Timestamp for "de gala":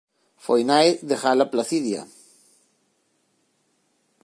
1.09-1.45